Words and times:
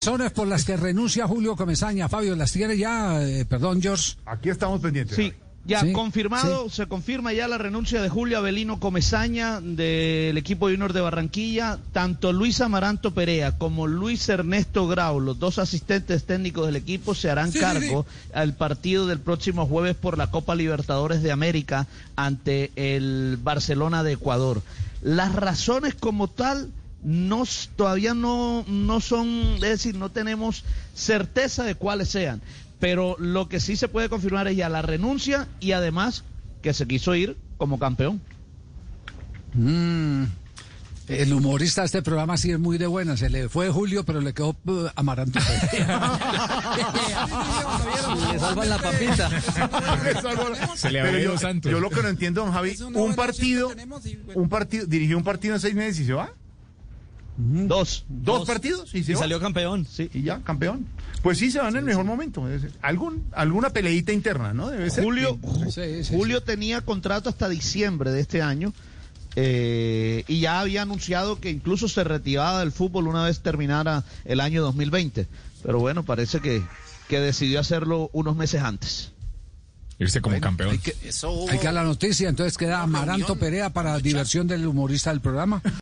Razones 0.00 0.30
por 0.30 0.46
las 0.46 0.64
que 0.64 0.76
renuncia 0.76 1.26
Julio 1.26 1.56
Comesaña. 1.56 2.08
Fabio, 2.08 2.36
¿las 2.36 2.52
tiene 2.52 2.78
ya? 2.78 3.20
Eh, 3.20 3.44
perdón, 3.44 3.82
George. 3.82 4.14
Aquí 4.26 4.48
estamos 4.48 4.80
pendientes. 4.80 5.16
Sí, 5.16 5.32
ya 5.64 5.80
Sí, 5.80 5.92
confirmado, 5.92 6.68
sí. 6.68 6.76
se 6.76 6.86
confirma 6.86 7.32
ya 7.32 7.48
la 7.48 7.58
renuncia 7.58 8.00
de 8.00 8.08
Julio 8.08 8.38
Avelino 8.38 8.78
Comesaña 8.78 9.60
del 9.60 10.38
equipo 10.38 10.66
Junior 10.66 10.92
de 10.92 11.00
Barranquilla. 11.00 11.80
Tanto 11.92 12.32
Luis 12.32 12.60
Amaranto 12.60 13.12
Perea 13.12 13.58
como 13.58 13.88
Luis 13.88 14.28
Ernesto 14.28 14.86
Grau, 14.86 15.18
los 15.18 15.40
dos 15.40 15.58
asistentes 15.58 16.22
técnicos 16.26 16.66
del 16.66 16.76
equipo, 16.76 17.16
se 17.16 17.28
harán 17.28 17.50
cargo 17.50 18.06
al 18.32 18.54
partido 18.54 19.08
del 19.08 19.18
próximo 19.18 19.66
jueves 19.66 19.96
por 19.96 20.16
la 20.16 20.30
Copa 20.30 20.54
Libertadores 20.54 21.24
de 21.24 21.32
América 21.32 21.88
ante 22.14 22.70
el 22.76 23.36
Barcelona 23.42 24.04
de 24.04 24.12
Ecuador. 24.12 24.62
Las 25.02 25.34
razones 25.34 25.96
como 25.96 26.28
tal 26.28 26.70
no 27.02 27.44
todavía 27.76 28.14
no, 28.14 28.64
no 28.66 29.00
son, 29.00 29.28
es 29.56 29.60
decir, 29.60 29.94
no 29.96 30.10
tenemos 30.10 30.64
certeza 30.94 31.64
de 31.64 31.74
cuáles 31.74 32.08
sean. 32.08 32.40
Pero 32.80 33.16
lo 33.18 33.48
que 33.48 33.60
sí 33.60 33.76
se 33.76 33.88
puede 33.88 34.08
confirmar 34.08 34.46
es 34.48 34.56
ya 34.56 34.68
la 34.68 34.82
renuncia 34.82 35.48
y 35.60 35.72
además 35.72 36.24
que 36.62 36.72
se 36.72 36.86
quiso 36.86 37.14
ir 37.14 37.36
como 37.56 37.78
campeón. 37.78 38.20
Mm, 39.54 40.24
el 41.08 41.32
humorista 41.32 41.80
de 41.80 41.86
este 41.86 42.02
programa 42.02 42.36
sí 42.36 42.50
es 42.50 42.58
muy 42.58 42.76
de 42.78 42.86
buena. 42.86 43.16
Se 43.16 43.30
le 43.30 43.48
fue 43.48 43.70
Julio, 43.70 44.04
pero 44.04 44.20
le 44.20 44.34
quedó 44.34 44.54
eh, 44.68 44.90
Amaranto. 44.94 45.40
Le 48.30 48.38
salvan 48.38 48.68
la 48.68 48.78
papita. 48.78 49.30
Se 50.76 50.90
le 50.90 51.00
abrió 51.00 51.18
yo, 51.18 51.38
Santos. 51.38 51.72
yo 51.72 51.80
lo 51.80 51.88
que 51.90 52.02
no 52.02 52.08
entiendo, 52.08 52.42
don 52.42 52.52
Javi, 52.52 52.76
un 52.94 53.14
partido, 53.14 53.72
un 54.34 54.48
partido, 54.48 54.86
dirigió 54.86 55.16
un 55.16 55.24
partido 55.24 55.54
en 55.54 55.60
seis 55.60 55.74
meses 55.74 56.00
y 56.00 56.04
se 56.04 56.12
va. 56.12 56.30
Dos. 57.40 58.04
Dos, 58.08 58.46
partidos 58.48 58.92
y 58.96 59.04
se 59.04 59.12
Y 59.12 59.14
salió 59.14 59.38
campeón. 59.38 59.86
Sí, 59.88 60.10
y 60.12 60.22
ya, 60.22 60.40
campeón. 60.42 60.86
Pues 61.22 61.38
sí, 61.38 61.52
se 61.52 61.60
van 61.60 61.68
en 61.68 61.76
el 61.76 61.84
mejor 61.84 62.04
momento. 62.04 62.44
Algún, 62.82 63.24
alguna 63.32 63.70
peleita 63.70 64.12
interna, 64.12 64.52
¿no? 64.52 64.68
Debe 64.70 64.90
ser. 64.90 65.04
Julio, 65.04 65.38
Sí, 65.70 66.02
sí, 66.02 66.16
Julio 66.16 66.42
tenía 66.42 66.80
contrato 66.80 67.28
hasta 67.28 67.48
diciembre 67.48 68.10
de 68.10 68.20
este 68.20 68.42
año 68.42 68.72
eh, 69.36 70.24
y 70.26 70.40
ya 70.40 70.58
había 70.58 70.82
anunciado 70.82 71.38
que 71.38 71.50
incluso 71.50 71.88
se 71.88 72.02
retiraba 72.02 72.58
del 72.58 72.72
fútbol 72.72 73.06
una 73.06 73.22
vez 73.22 73.38
terminara 73.38 74.02
el 74.24 74.40
año 74.40 74.60
2020. 74.62 75.28
Pero 75.62 75.78
bueno, 75.78 76.04
parece 76.04 76.40
que, 76.40 76.60
que 77.08 77.20
decidió 77.20 77.60
hacerlo 77.60 78.10
unos 78.12 78.34
meses 78.34 78.62
antes. 78.62 79.12
Irse 80.00 80.20
como 80.20 80.40
campeón. 80.40 80.70
Hay 80.70 80.78
que, 80.78 80.94
hay 81.50 81.58
que 81.58 81.64
dar 81.64 81.74
la 81.74 81.82
noticia, 81.82 82.28
entonces 82.28 82.56
queda 82.56 82.82
Amaranto 82.82 83.36
Perea 83.36 83.70
para 83.70 83.98
diversión 83.98 84.46
del 84.46 84.64
humorista 84.64 85.10
del 85.10 85.20
programa. 85.20 85.60